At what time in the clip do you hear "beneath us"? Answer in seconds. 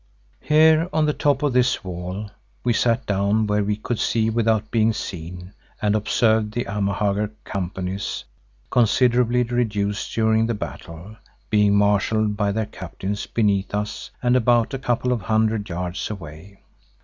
13.27-14.09